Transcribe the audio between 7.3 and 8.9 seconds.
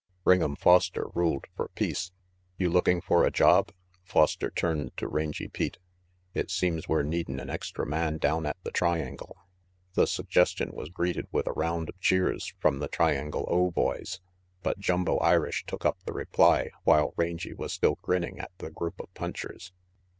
an extra man down at the